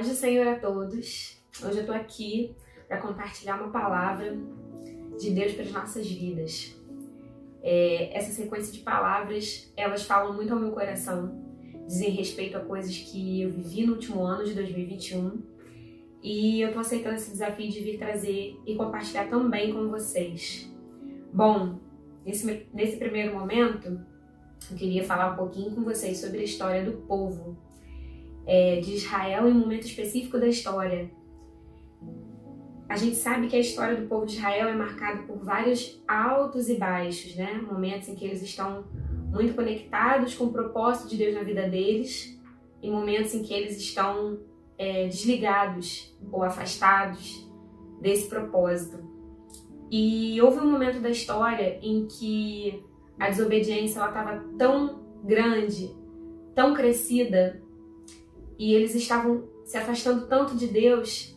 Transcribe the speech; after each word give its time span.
Paz 0.00 0.08
do 0.08 0.14
Senhor 0.14 0.48
a 0.48 0.58
todos. 0.58 1.38
Hoje 1.62 1.80
eu 1.80 1.84
tô 1.84 1.92
aqui 1.92 2.56
para 2.88 3.02
compartilhar 3.02 3.60
uma 3.60 3.70
palavra 3.70 4.34
de 5.18 5.30
Deus 5.30 5.52
para 5.52 5.64
as 5.64 5.72
nossas 5.72 6.10
vidas. 6.10 6.74
É, 7.62 8.16
essa 8.16 8.32
sequência 8.32 8.72
de 8.72 8.78
palavras, 8.78 9.70
elas 9.76 10.04
falam 10.04 10.32
muito 10.32 10.54
ao 10.54 10.58
meu 10.58 10.70
coração, 10.70 11.44
dizem 11.86 12.12
respeito 12.12 12.56
a 12.56 12.60
coisas 12.60 12.96
que 12.96 13.42
eu 13.42 13.50
vivi 13.50 13.84
no 13.84 13.92
último 13.92 14.24
ano 14.24 14.42
de 14.42 14.54
2021 14.54 15.42
e 16.22 16.62
eu 16.62 16.72
tô 16.72 16.78
aceitando 16.78 17.16
esse 17.16 17.32
desafio 17.32 17.68
de 17.68 17.80
vir 17.80 17.98
trazer 17.98 18.58
e 18.66 18.74
compartilhar 18.76 19.28
também 19.28 19.70
com 19.70 19.86
vocês. 19.90 20.66
Bom, 21.30 21.78
nesse, 22.24 22.66
nesse 22.72 22.96
primeiro 22.96 23.38
momento, 23.38 24.00
eu 24.70 24.76
queria 24.78 25.04
falar 25.04 25.34
um 25.34 25.36
pouquinho 25.36 25.72
com 25.74 25.84
vocês 25.84 26.16
sobre 26.16 26.38
a 26.38 26.44
história 26.44 26.82
do 26.82 26.92
povo 27.02 27.68
é, 28.50 28.80
de 28.80 28.94
Israel 28.94 29.48
em 29.48 29.52
um 29.52 29.60
momento 29.60 29.86
específico 29.86 30.36
da 30.36 30.48
história. 30.48 31.08
A 32.88 32.96
gente 32.96 33.14
sabe 33.14 33.46
que 33.46 33.54
a 33.54 33.60
história 33.60 33.94
do 33.94 34.08
povo 34.08 34.26
de 34.26 34.34
Israel 34.34 34.68
é 34.68 34.74
marcada 34.74 35.22
por 35.22 35.38
vários 35.38 36.02
altos 36.08 36.68
e 36.68 36.74
baixos, 36.74 37.36
né? 37.36 37.62
Momentos 37.62 38.08
em 38.08 38.16
que 38.16 38.24
eles 38.24 38.42
estão 38.42 38.84
muito 39.30 39.54
conectados 39.54 40.34
com 40.34 40.46
o 40.46 40.52
propósito 40.52 41.08
de 41.08 41.16
Deus 41.16 41.36
na 41.36 41.44
vida 41.44 41.68
deles, 41.68 42.36
e 42.82 42.90
momentos 42.90 43.32
em 43.34 43.42
que 43.44 43.54
eles 43.54 43.78
estão 43.78 44.40
é, 44.76 45.06
desligados 45.06 46.12
ou 46.32 46.42
afastados 46.42 47.48
desse 48.00 48.28
propósito. 48.28 48.98
E 49.88 50.42
houve 50.42 50.58
um 50.58 50.68
momento 50.68 50.98
da 50.98 51.10
história 51.10 51.78
em 51.80 52.08
que 52.08 52.82
a 53.16 53.30
desobediência 53.30 54.00
estava 54.00 54.44
tão 54.58 55.04
grande, 55.22 55.94
tão 56.52 56.74
crescida, 56.74 57.62
e 58.60 58.74
eles 58.74 58.94
estavam 58.94 59.48
se 59.64 59.78
afastando 59.78 60.26
tanto 60.26 60.54
de 60.54 60.66
Deus 60.66 61.34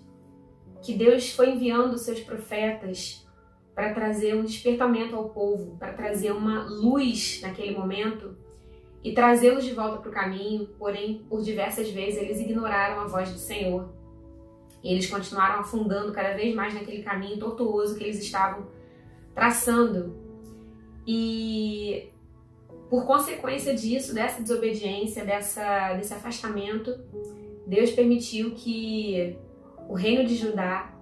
que 0.81 0.93
Deus 0.93 1.31
foi 1.31 1.51
enviando 1.51 1.97
seus 1.97 2.19
profetas 2.19 3.25
para 3.73 3.93
trazer 3.93 4.35
um 4.35 4.43
despertamento 4.43 5.15
ao 5.15 5.29
povo, 5.29 5.77
para 5.77 5.93
trazer 5.93 6.33
uma 6.33 6.65
luz 6.65 7.39
naquele 7.41 7.77
momento 7.77 8.35
e 9.01 9.13
trazê-los 9.13 9.63
de 9.63 9.71
volta 9.71 9.99
para 9.99 10.09
o 10.09 10.13
caminho. 10.13 10.67
Porém, 10.77 11.25
por 11.29 11.41
diversas 11.41 11.89
vezes 11.89 12.21
eles 12.21 12.41
ignoraram 12.41 12.99
a 12.99 13.07
voz 13.07 13.31
do 13.31 13.39
Senhor. 13.39 13.89
E 14.83 14.91
eles 14.91 15.09
continuaram 15.09 15.61
afundando 15.61 16.11
cada 16.11 16.33
vez 16.33 16.53
mais 16.53 16.73
naquele 16.73 17.03
caminho 17.03 17.39
tortuoso 17.39 17.95
que 17.97 18.03
eles 18.03 18.19
estavam 18.19 18.67
traçando. 19.33 20.13
E 21.07 22.09
por 22.93 23.07
consequência 23.07 23.73
disso, 23.73 24.13
dessa 24.13 24.39
desobediência, 24.39 25.25
dessa, 25.25 25.93
desse 25.93 26.13
afastamento, 26.13 26.95
Deus 27.65 27.89
permitiu 27.89 28.53
que 28.53 29.35
o 29.89 29.95
reino 29.95 30.23
de 30.23 30.35
Judá 30.35 30.93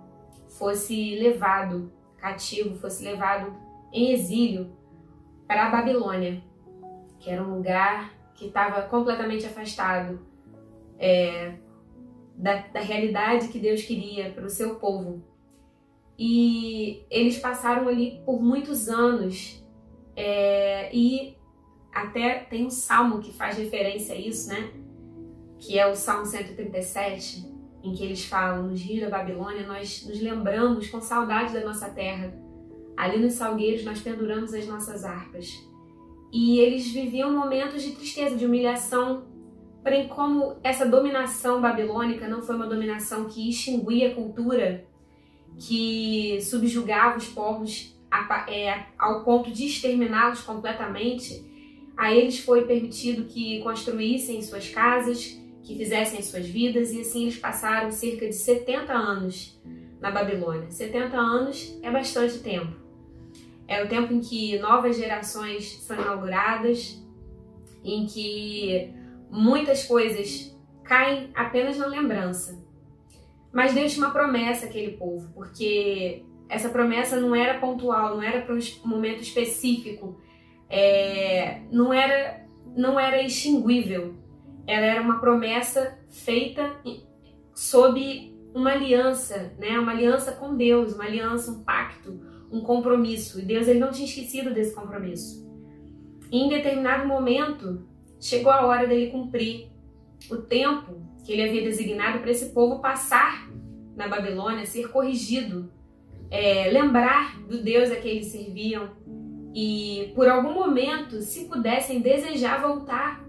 fosse 0.58 1.16
levado 1.16 1.92
cativo, 2.16 2.78
fosse 2.78 3.04
levado 3.04 3.54
em 3.92 4.14
exílio 4.14 4.72
para 5.46 5.68
a 5.68 5.70
Babilônia, 5.70 6.42
que 7.20 7.30
era 7.30 7.44
um 7.44 7.58
lugar 7.58 8.14
que 8.36 8.46
estava 8.46 8.84
completamente 8.84 9.46
afastado 9.46 10.26
é, 10.98 11.56
da, 12.38 12.68
da 12.68 12.80
realidade 12.80 13.50
que 13.50 13.60
Deus 13.60 13.82
queria 13.82 14.32
para 14.32 14.46
o 14.46 14.50
seu 14.50 14.76
povo. 14.76 15.22
E 16.18 17.04
eles 17.10 17.38
passaram 17.38 17.90
ali 17.90 18.22
por 18.26 18.42
muitos 18.42 18.88
anos 18.88 19.62
é, 20.16 20.90
e 20.96 21.41
até 22.02 22.40
tem 22.40 22.66
um 22.66 22.70
salmo 22.70 23.20
que 23.20 23.32
faz 23.32 23.58
referência 23.58 24.16
a 24.16 24.18
isso, 24.18 24.50
né? 24.50 24.72
Que 25.60 25.78
é 25.78 25.86
o 25.86 25.96
Salmo 25.96 26.26
137, 26.26 27.46
em 27.84 27.94
que 27.94 28.04
eles 28.04 28.26
falam: 28.26 28.68
Nos 28.68 28.80
dias 28.80 29.02
da 29.02 29.18
Babilônia, 29.18 29.66
nós 29.68 30.06
nos 30.06 30.20
lembramos 30.20 30.90
com 30.90 31.00
saudade 31.00 31.54
da 31.54 31.64
nossa 31.64 31.90
terra. 31.90 32.34
Ali 32.98 33.20
nos 33.20 33.34
salgueiros, 33.34 33.84
nós 33.84 34.02
penduramos 34.02 34.54
as 34.54 34.68
nossas 34.68 35.04
harpas. 35.04 35.72
E 36.32 36.60
eles 36.60 36.92
viviam 36.92 37.32
momentos 37.32 37.82
de 37.84 37.92
tristeza, 37.92 38.36
de 38.36 38.46
humilhação. 38.46 39.26
Porém, 39.84 40.08
como 40.08 40.58
essa 40.64 40.86
dominação 40.86 41.60
babilônica 41.60 42.28
não 42.28 42.42
foi 42.42 42.56
uma 42.56 42.68
dominação 42.68 43.26
que 43.26 43.50
extinguia 43.50 44.12
a 44.12 44.16
cultura, 44.16 44.86
que 45.58 46.40
subjugava 46.42 47.18
os 47.18 47.28
povos 47.28 48.00
é, 48.48 48.86
ao 48.98 49.24
ponto 49.24 49.52
de 49.52 49.66
exterminá-los 49.66 50.42
completamente, 50.42 51.51
a 52.02 52.12
eles 52.12 52.40
foi 52.40 52.66
permitido 52.66 53.26
que 53.26 53.60
construíssem 53.62 54.42
suas 54.42 54.68
casas, 54.68 55.40
que 55.62 55.78
fizessem 55.78 56.20
suas 56.24 56.48
vidas, 56.48 56.92
e 56.92 57.02
assim 57.02 57.22
eles 57.22 57.38
passaram 57.38 57.92
cerca 57.92 58.28
de 58.28 58.34
70 58.34 58.92
anos 58.92 59.62
na 60.00 60.10
Babilônia. 60.10 60.72
70 60.72 61.16
anos 61.16 61.80
é 61.84 61.92
bastante 61.92 62.40
tempo. 62.40 62.76
É 63.68 63.84
o 63.84 63.88
tempo 63.88 64.12
em 64.12 64.20
que 64.20 64.58
novas 64.58 64.98
gerações 64.98 65.78
são 65.84 65.96
inauguradas, 65.96 67.00
em 67.84 68.08
que 68.08 68.92
muitas 69.30 69.84
coisas 69.84 70.58
caem 70.84 71.30
apenas 71.36 71.78
na 71.78 71.86
lembrança. 71.86 72.66
Mas 73.54 73.76
Deus 73.76 73.94
tinha 73.94 74.08
uma 74.08 74.12
promessa 74.12 74.66
àquele 74.66 74.94
povo, 74.98 75.32
porque 75.36 76.26
essa 76.50 76.70
promessa 76.70 77.22
não 77.22 77.36
era 77.36 77.60
pontual, 77.60 78.16
não 78.16 78.24
era 78.24 78.42
para 78.42 78.56
um 78.56 78.88
momento 78.88 79.22
específico, 79.22 80.20
é, 80.72 81.64
não, 81.70 81.94
era, 81.94 82.46
não 82.76 82.98
era 82.98 83.22
extinguível. 83.22 84.16
Ela 84.66 84.86
era 84.86 85.02
uma 85.02 85.20
promessa 85.20 86.00
feita 86.10 86.78
sob 87.54 88.34
uma 88.54 88.72
aliança, 88.72 89.54
né? 89.60 89.78
uma 89.78 89.92
aliança 89.92 90.32
com 90.32 90.56
Deus, 90.56 90.94
uma 90.94 91.04
aliança, 91.04 91.52
um 91.52 91.64
pacto, 91.64 92.20
um 92.50 92.62
compromisso. 92.62 93.40
E 93.40 93.44
Deus 93.44 93.68
ele 93.68 93.80
não 93.80 93.92
tinha 93.92 94.08
esquecido 94.08 94.54
desse 94.54 94.74
compromisso. 94.74 95.46
E 96.32 96.38
em 96.38 96.48
determinado 96.48 97.06
momento, 97.06 97.86
chegou 98.20 98.52
a 98.52 98.66
hora 98.66 98.88
dele 98.88 99.12
cumprir 99.12 99.70
o 100.30 100.38
tempo 100.38 101.02
que 101.26 101.34
ele 101.34 101.44
havia 101.44 101.64
designado 101.64 102.20
para 102.20 102.32
esse 102.32 102.54
povo 102.54 102.80
passar 102.80 103.50
na 103.96 104.08
Babilônia, 104.08 104.66
ser 104.66 104.90
corrigido, 104.90 105.72
é, 106.30 106.70
lembrar 106.72 107.42
do 107.42 107.62
Deus 107.62 107.92
a 107.92 107.98
que 107.98 108.08
eles 108.08 108.28
serviam, 108.28 108.90
e 109.54 110.12
por 110.16 110.28
algum 110.30 110.54
momento, 110.54 111.22
se 111.22 111.46
pudessem 111.46 112.00
desejar 112.00 112.62
voltar 112.62 113.26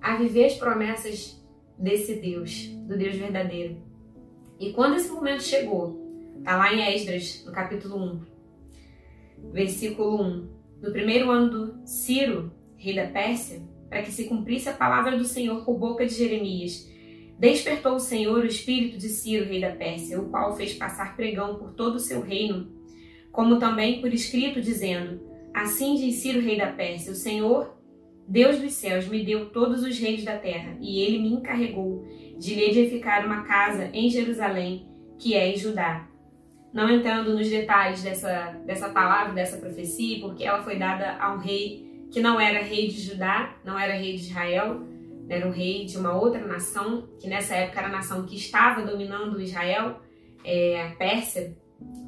a 0.00 0.16
viver 0.16 0.46
as 0.46 0.54
promessas 0.54 1.42
desse 1.78 2.14
Deus, 2.16 2.68
do 2.86 2.96
Deus 2.96 3.16
verdadeiro. 3.16 3.82
E 4.60 4.72
quando 4.72 4.96
esse 4.96 5.10
momento 5.10 5.42
chegou, 5.42 6.00
tá 6.44 6.56
lá 6.56 6.72
em 6.72 6.94
Esdras, 6.94 7.42
no 7.44 7.52
capítulo 7.52 7.96
1, 7.96 8.20
versículo 9.52 10.22
1. 10.22 10.48
No 10.82 10.92
primeiro 10.92 11.30
ano 11.30 11.50
do 11.50 11.86
Ciro, 11.86 12.52
rei 12.76 12.94
da 12.94 13.06
Pérsia, 13.06 13.62
para 13.88 14.02
que 14.02 14.12
se 14.12 14.24
cumprisse 14.24 14.68
a 14.68 14.74
palavra 14.74 15.16
do 15.16 15.24
Senhor 15.24 15.64
por 15.64 15.76
boca 15.76 16.06
de 16.06 16.14
Jeremias, 16.14 16.88
despertou 17.38 17.96
o 17.96 18.00
Senhor 18.00 18.44
o 18.44 18.46
espírito 18.46 18.96
de 18.96 19.08
Ciro, 19.08 19.46
rei 19.46 19.60
da 19.60 19.70
Pérsia, 19.70 20.20
o 20.20 20.28
qual 20.28 20.54
fez 20.56 20.74
passar 20.74 21.16
pregão 21.16 21.56
por 21.56 21.72
todo 21.72 21.96
o 21.96 22.00
seu 22.00 22.20
reino, 22.20 22.70
como 23.32 23.58
também 23.58 24.00
por 24.00 24.12
escrito, 24.12 24.60
dizendo: 24.60 25.33
Assim 25.54 25.94
diz 25.94 26.16
Ciro, 26.16 26.40
rei 26.40 26.58
da 26.58 26.66
Pérsia: 26.66 27.12
O 27.12 27.14
Senhor, 27.14 27.76
Deus 28.26 28.58
dos 28.58 28.72
céus, 28.72 29.06
me 29.06 29.24
deu 29.24 29.50
todos 29.50 29.84
os 29.84 29.96
reis 29.96 30.24
da 30.24 30.36
terra, 30.36 30.76
e 30.80 31.00
ele 31.00 31.20
me 31.20 31.32
encarregou 31.32 32.04
de 32.36 32.54
lhe 32.54 32.64
edificar 32.64 33.24
uma 33.24 33.42
casa 33.44 33.88
em 33.92 34.10
Jerusalém, 34.10 34.88
que 35.16 35.34
é 35.34 35.48
em 35.48 35.56
Judá. 35.56 36.08
Não 36.72 36.90
entrando 36.90 37.34
nos 37.34 37.48
detalhes 37.48 38.02
dessa, 38.02 38.58
dessa 38.66 38.88
palavra, 38.88 39.32
dessa 39.32 39.58
profecia, 39.58 40.20
porque 40.20 40.42
ela 40.42 40.60
foi 40.62 40.76
dada 40.76 41.16
a 41.20 41.32
um 41.32 41.38
rei 41.38 41.84
que 42.10 42.20
não 42.20 42.40
era 42.40 42.64
rei 42.64 42.88
de 42.88 43.00
Judá, 43.00 43.54
não 43.64 43.78
era 43.78 43.94
rei 43.94 44.16
de 44.16 44.22
Israel, 44.22 44.82
era 45.28 45.46
um 45.46 45.52
rei 45.52 45.84
de 45.84 45.96
uma 45.96 46.12
outra 46.12 46.44
nação, 46.44 47.08
que 47.20 47.28
nessa 47.28 47.54
época 47.54 47.78
era 47.78 47.88
a 47.88 47.92
nação 47.92 48.26
que 48.26 48.36
estava 48.36 48.82
dominando 48.82 49.40
Israel, 49.40 50.00
é, 50.44 50.82
a 50.82 50.90
Pérsia, 50.96 51.56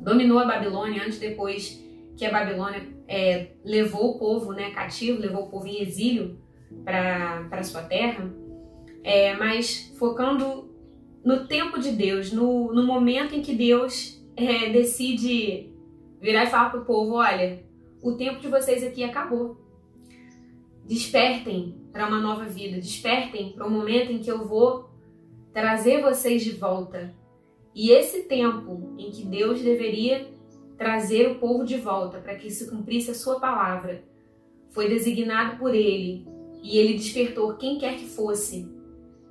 dominou 0.03 0.41
a 0.41 0.45
Babilônia 0.45 1.05
antes 1.05 1.19
depois 1.19 1.81
que 2.17 2.25
a 2.25 2.31
Babilônia 2.31 2.96
é, 3.09 3.49
levou 3.65 4.17
o 4.17 4.19
povo 4.19 4.53
né, 4.53 4.71
cativo, 4.71 5.21
levou 5.21 5.45
o 5.45 5.51
povo 5.51 5.67
em 5.67 5.81
exílio 5.81 6.39
para 6.85 7.63
sua 7.63 7.83
terra, 7.83 8.33
é, 9.03 9.35
mas 9.35 9.93
focando 9.99 10.69
no 11.25 11.47
tempo 11.47 11.79
de 11.79 11.93
Deus, 11.93 12.33
no, 12.33 12.73
no 12.73 12.85
momento 12.85 13.35
em 13.35 13.43
que 13.43 13.55
Deus 13.55 14.23
é, 14.37 14.71
decide 14.71 15.73
virar 16.21 16.45
e 16.45 16.49
falar 16.49 16.71
para 16.71 16.81
o 16.81 16.85
povo: 16.85 17.15
olha, 17.15 17.65
o 18.03 18.13
tempo 18.13 18.41
de 18.41 18.49
vocês 18.49 18.83
aqui 18.85 19.03
acabou. 19.03 19.65
Despertem 20.85 21.75
para 21.93 22.07
uma 22.07 22.21
nova 22.21 22.45
vida, 22.45 22.77
despertem 22.77 23.53
para 23.53 23.67
o 23.67 23.71
momento 23.71 24.13
em 24.13 24.19
que 24.19 24.31
eu 24.31 24.47
vou 24.47 24.89
trazer 25.53 26.03
vocês 26.03 26.45
de 26.45 26.53
volta. 26.53 27.13
E 27.75 27.91
esse 27.91 28.23
tempo 28.23 28.95
em 28.97 29.11
que 29.11 29.25
Deus 29.25 29.61
deveria 29.61 30.29
trazer 30.77 31.31
o 31.31 31.37
povo 31.37 31.65
de 31.65 31.77
volta 31.77 32.19
para 32.19 32.35
que 32.35 32.51
se 32.51 32.69
cumprisse 32.69 33.11
a 33.11 33.15
sua 33.15 33.41
palavra. 33.41 34.05
Foi 34.71 34.89
designado 34.89 35.57
por 35.59 35.75
ele 35.75 36.27
e 36.63 36.79
ele 36.79 36.95
despertou 36.95 37.55
quem 37.55 37.79
quer 37.79 37.97
que 37.97 38.07
fosse 38.07 38.71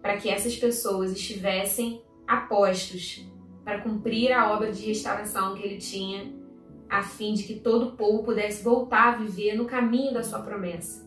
para 0.01 0.17
que 0.17 0.29
essas 0.29 0.55
pessoas 0.55 1.11
estivessem 1.11 2.01
apostos 2.27 3.25
para 3.63 3.81
cumprir 3.81 4.31
a 4.31 4.53
obra 4.53 4.71
de 4.71 4.85
restauração 4.85 5.55
que 5.55 5.63
ele 5.63 5.77
tinha, 5.77 6.31
a 6.87 7.01
fim 7.01 7.33
de 7.33 7.43
que 7.43 7.55
todo 7.55 7.87
o 7.87 7.91
povo 7.93 8.23
pudesse 8.23 8.63
voltar 8.63 9.13
a 9.13 9.17
viver 9.17 9.55
no 9.55 9.65
caminho 9.65 10.13
da 10.13 10.21
sua 10.21 10.39
promessa. 10.39 11.03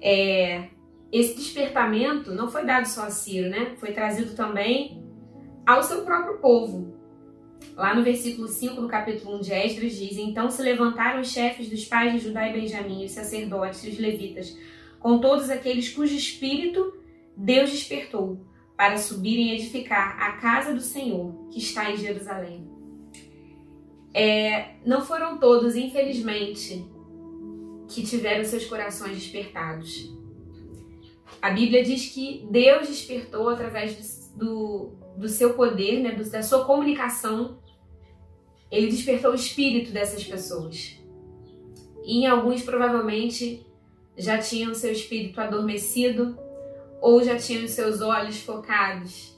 É, 0.00 0.68
esse 1.10 1.34
despertamento 1.34 2.32
não 2.32 2.48
foi 2.48 2.64
dado 2.64 2.86
só 2.86 3.04
a 3.04 3.10
Ciro, 3.10 3.48
né? 3.48 3.74
Foi 3.76 3.92
trazido 3.92 4.34
também 4.34 5.02
ao 5.66 5.82
seu 5.82 6.02
próprio 6.02 6.38
povo. 6.38 7.01
Lá 7.76 7.94
no 7.94 8.02
versículo 8.02 8.48
5, 8.48 8.80
no 8.80 8.88
capítulo 8.88 9.36
1 9.36 9.40
de 9.40 9.52
Esdras, 9.52 9.96
diz: 9.96 10.16
Então 10.18 10.50
se 10.50 10.62
levantaram 10.62 11.20
os 11.20 11.32
chefes 11.32 11.68
dos 11.68 11.84
pais 11.84 12.12
de 12.12 12.18
Judá 12.18 12.48
e 12.48 12.52
Benjamim, 12.52 13.04
os 13.04 13.12
sacerdotes 13.12 13.84
e 13.84 13.90
os 13.90 13.98
levitas, 13.98 14.56
com 14.98 15.18
todos 15.18 15.50
aqueles 15.50 15.88
cujo 15.88 16.14
espírito 16.14 16.94
Deus 17.36 17.70
despertou, 17.70 18.44
para 18.76 18.98
subirem 18.98 19.52
edificar 19.52 20.20
a 20.20 20.32
casa 20.32 20.74
do 20.74 20.80
Senhor, 20.80 21.48
que 21.50 21.58
está 21.58 21.90
em 21.90 21.96
Jerusalém. 21.96 22.70
É, 24.14 24.74
não 24.84 25.00
foram 25.00 25.38
todos, 25.38 25.74
infelizmente, 25.74 26.84
que 27.88 28.02
tiveram 28.02 28.44
seus 28.44 28.64
corações 28.66 29.14
despertados. 29.14 30.12
A 31.40 31.50
Bíblia 31.50 31.82
diz 31.82 32.10
que 32.12 32.46
Deus 32.50 32.88
despertou 32.88 33.48
através 33.48 34.30
do, 34.36 34.92
do 35.16 35.28
seu 35.28 35.54
poder, 35.54 36.00
né, 36.00 36.12
da 36.12 36.42
sua 36.42 36.64
comunicação. 36.64 37.58
Ele 38.70 38.88
despertou 38.88 39.32
o 39.32 39.34
espírito 39.34 39.92
dessas 39.92 40.24
pessoas. 40.24 40.98
E 42.04 42.18
em 42.18 42.26
alguns, 42.26 42.62
provavelmente, 42.62 43.66
já 44.16 44.38
tinham 44.38 44.74
seu 44.74 44.92
espírito 44.92 45.40
adormecido 45.40 46.38
ou 47.00 47.22
já 47.22 47.36
tinham 47.36 47.66
seus 47.66 48.00
olhos 48.00 48.40
focados 48.40 49.32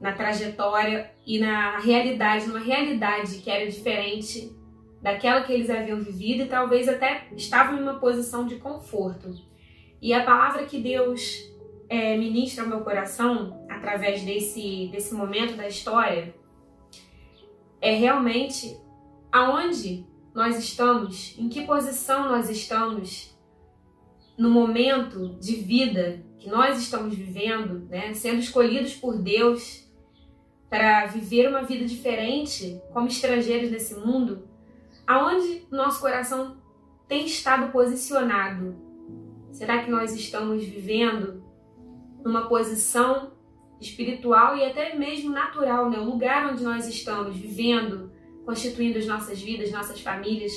na 0.00 0.12
trajetória 0.12 1.10
e 1.26 1.38
na 1.38 1.78
realidade, 1.78 2.46
numa 2.46 2.58
realidade 2.58 3.38
que 3.38 3.50
era 3.50 3.70
diferente 3.70 4.56
daquela 5.02 5.42
que 5.42 5.52
eles 5.52 5.70
haviam 5.70 6.00
vivido 6.00 6.42
e 6.42 6.48
talvez 6.48 6.88
até 6.88 7.28
estavam 7.36 7.78
em 7.78 7.82
uma 7.82 7.98
posição 7.98 8.46
de 8.46 8.56
conforto. 8.56 9.34
E 10.00 10.12
a 10.12 10.24
palavra 10.24 10.64
que 10.64 10.80
Deus 10.80 11.50
é, 11.88 12.16
ministra 12.16 12.64
ao 12.64 12.70
meu 12.70 12.80
coração 12.80 13.66
através 13.80 14.22
desse, 14.22 14.88
desse 14.92 15.14
momento 15.14 15.56
da 15.56 15.66
história 15.66 16.34
é 17.80 17.92
realmente 17.92 18.78
aonde 19.32 20.06
nós 20.34 20.58
estamos, 20.58 21.34
em 21.38 21.48
que 21.48 21.66
posição 21.66 22.28
nós 22.28 22.50
estamos 22.50 23.34
no 24.36 24.50
momento 24.50 25.34
de 25.40 25.56
vida 25.56 26.22
que 26.38 26.48
nós 26.48 26.78
estamos 26.78 27.14
vivendo, 27.14 27.86
né, 27.88 28.12
sendo 28.14 28.38
escolhidos 28.38 28.94
por 28.94 29.18
Deus 29.18 29.88
para 30.68 31.06
viver 31.06 31.48
uma 31.48 31.62
vida 31.62 31.84
diferente 31.84 32.80
como 32.92 33.08
estrangeiros 33.08 33.70
nesse 33.70 33.94
mundo, 33.94 34.48
aonde 35.06 35.66
nosso 35.70 36.00
coração 36.00 36.58
tem 37.08 37.26
estado 37.26 37.72
posicionado? 37.72 38.76
Será 39.50 39.82
que 39.82 39.90
nós 39.90 40.14
estamos 40.14 40.64
vivendo 40.64 41.42
numa 42.22 42.46
posição 42.46 43.39
espiritual 43.80 44.56
e 44.56 44.64
até 44.64 44.94
mesmo 44.94 45.30
natural, 45.30 45.88
né? 45.88 45.98
O 45.98 46.04
lugar 46.04 46.52
onde 46.52 46.62
nós 46.62 46.86
estamos 46.86 47.36
vivendo, 47.36 48.12
constituindo 48.44 48.98
as 48.98 49.06
nossas 49.06 49.40
vidas, 49.40 49.72
nossas 49.72 50.00
famílias, 50.00 50.52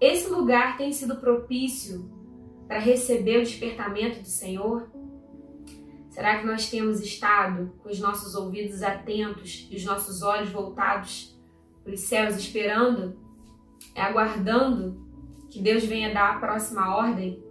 esse 0.00 0.30
lugar 0.30 0.78
tem 0.78 0.92
sido 0.92 1.16
propício 1.16 2.10
para 2.66 2.78
receber 2.78 3.38
o 3.38 3.42
despertamento 3.42 4.20
do 4.20 4.28
Senhor? 4.28 4.90
Será 6.08 6.38
que 6.38 6.46
nós 6.46 6.70
temos 6.70 7.00
estado 7.00 7.74
com 7.82 7.88
os 7.88 8.00
nossos 8.00 8.34
ouvidos 8.34 8.82
atentos 8.82 9.68
e 9.70 9.76
os 9.76 9.84
nossos 9.84 10.22
olhos 10.22 10.48
voltados 10.50 11.38
para 11.84 11.92
os 11.92 12.00
céus, 12.00 12.36
esperando, 12.36 13.18
aguardando 13.94 15.06
que 15.50 15.60
Deus 15.60 15.84
venha 15.84 16.12
dar 16.12 16.36
a 16.36 16.38
próxima 16.38 16.96
ordem? 16.96 17.42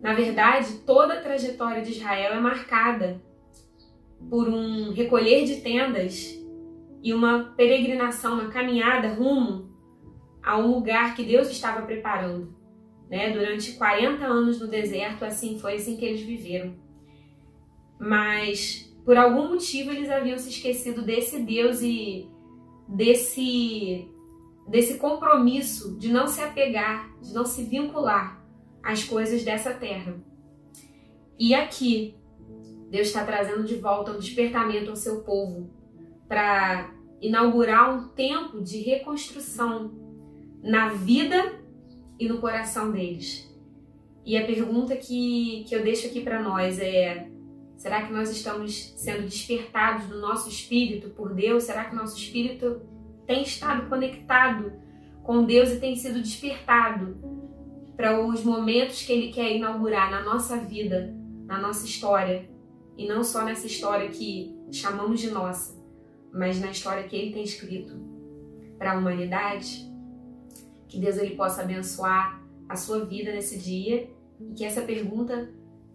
Na 0.00 0.14
verdade, 0.14 0.78
toda 0.86 1.14
a 1.14 1.20
trajetória 1.20 1.82
de 1.82 1.92
Israel 1.92 2.32
é 2.32 2.40
marcada 2.40 3.22
por 4.28 4.48
um 4.48 4.92
recolher 4.92 5.44
de 5.44 5.56
tendas 5.56 6.38
e 7.02 7.12
uma 7.14 7.54
peregrinação, 7.56 8.34
uma 8.34 8.50
caminhada 8.50 9.14
rumo 9.14 9.70
a 10.42 10.58
um 10.58 10.74
lugar 10.74 11.14
que 11.14 11.22
Deus 11.22 11.50
estava 11.50 11.82
preparando. 11.82 12.54
Né? 13.08 13.30
Durante 13.30 13.72
40 13.72 14.24
anos 14.24 14.60
no 14.60 14.68
deserto, 14.68 15.24
assim 15.24 15.58
foi 15.58 15.74
assim 15.74 15.96
que 15.96 16.04
eles 16.04 16.20
viveram 16.20 16.74
mas 18.00 18.90
por 19.04 19.18
algum 19.18 19.50
motivo 19.50 19.90
eles 19.90 20.08
haviam 20.08 20.38
se 20.38 20.48
esquecido 20.48 21.02
desse 21.02 21.38
Deus 21.40 21.82
e 21.82 22.26
desse 22.88 24.08
desse 24.66 24.98
compromisso 24.98 25.98
de 25.98 26.08
não 26.08 26.28
se 26.28 26.40
apegar, 26.40 27.10
de 27.20 27.32
não 27.34 27.44
se 27.44 27.64
vincular 27.64 28.40
às 28.82 29.02
coisas 29.02 29.42
dessa 29.42 29.74
terra. 29.74 30.16
E 31.38 31.54
aqui 31.54 32.14
Deus 32.90 33.06
está 33.06 33.24
trazendo 33.24 33.64
de 33.64 33.76
volta 33.76 34.10
um 34.10 34.18
despertamento 34.18 34.90
ao 34.90 34.96
seu 34.96 35.20
povo 35.20 35.70
para 36.28 36.92
inaugurar 37.20 37.94
um 37.94 38.08
tempo 38.08 38.60
de 38.60 38.78
reconstrução 38.80 39.92
na 40.62 40.88
vida 40.88 41.60
e 42.18 42.28
no 42.28 42.38
coração 42.38 42.90
deles. 42.90 43.48
E 44.26 44.36
a 44.36 44.44
pergunta 44.44 44.96
que, 44.96 45.64
que 45.68 45.74
eu 45.74 45.82
deixo 45.82 46.08
aqui 46.08 46.20
para 46.20 46.42
nós 46.42 46.78
é: 46.78 47.30
Será 47.76 48.02
que 48.02 48.12
nós 48.12 48.28
estamos 48.30 48.92
sendo 48.96 49.22
despertados 49.22 50.06
do 50.06 50.20
nosso 50.20 50.48
espírito 50.48 51.08
por 51.10 51.32
Deus? 51.32 51.64
Será 51.64 51.84
que 51.84 51.96
nosso 51.96 52.18
espírito 52.18 52.82
tem 53.26 53.42
estado 53.42 53.88
conectado 53.88 54.72
com 55.22 55.44
Deus 55.44 55.70
e 55.70 55.80
tem 55.80 55.96
sido 55.96 56.20
despertado 56.20 57.16
para 57.96 58.20
os 58.22 58.44
momentos 58.44 59.02
que 59.02 59.12
Ele 59.12 59.32
quer 59.32 59.56
inaugurar 59.56 60.10
na 60.10 60.22
nossa 60.22 60.58
vida, 60.58 61.14
na 61.46 61.58
nossa 61.58 61.86
história? 61.86 62.50
E 62.96 63.06
não 63.06 63.24
só 63.24 63.44
nessa 63.44 63.66
história 63.66 64.08
que 64.08 64.54
chamamos 64.70 65.20
de 65.20 65.30
nossa, 65.30 65.78
mas 66.32 66.60
na 66.60 66.70
história 66.70 67.04
que 67.04 67.16
Ele 67.16 67.32
tem 67.32 67.42
escrito 67.42 67.94
para 68.78 68.92
a 68.92 68.98
humanidade? 68.98 69.88
Que 70.88 70.98
Deus 70.98 71.18
ele 71.18 71.36
possa 71.36 71.62
abençoar 71.62 72.42
a 72.68 72.76
sua 72.76 73.04
vida 73.04 73.32
nesse 73.32 73.58
dia 73.58 74.10
e 74.40 74.54
que 74.54 74.64
essa 74.64 74.80
pergunta, 74.80 75.52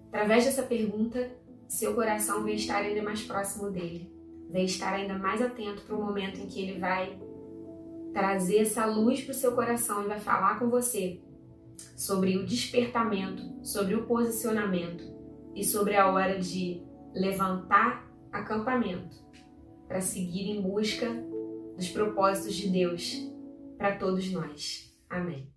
através 0.08 0.46
dessa 0.46 0.64
pergunta, 0.64 1.32
seu 1.68 1.96
coração 1.96 2.44
vai 2.44 2.54
estar 2.54 2.78
ainda 2.78 3.02
mais 3.02 3.24
próximo 3.24 3.72
dele, 3.72 4.10
vai 4.52 4.64
estar 4.64 4.94
ainda 4.94 5.18
mais 5.18 5.42
atento 5.42 5.82
para 5.82 5.96
o 5.96 6.02
momento 6.02 6.40
em 6.40 6.48
que 6.48 6.62
ele 6.62 6.80
vai 6.80 7.18
trazer 8.14 8.60
essa 8.60 8.86
luz 8.86 9.22
para 9.22 9.32
o 9.32 9.36
seu 9.36 9.54
coração 9.54 10.04
e 10.04 10.08
vai 10.08 10.20
falar 10.20 10.60
com 10.60 10.70
você 10.70 11.20
sobre 11.98 12.38
o 12.38 12.46
despertamento, 12.46 13.44
sobre 13.66 13.96
o 13.96 14.06
posicionamento 14.06 15.04
e 15.56 15.64
sobre 15.64 15.96
a 15.96 16.12
hora 16.12 16.38
de 16.38 16.84
levantar 17.14 18.06
acampamento 18.32 19.16
para 19.88 20.02
seguir 20.02 20.52
em 20.52 20.62
busca 20.62 21.08
dos 21.76 21.90
propósitos 21.90 22.56
de 22.56 22.70
Deus 22.70 23.32
para 23.78 23.98
todos 23.98 24.30
nós. 24.32 24.94
Amém. 25.10 25.55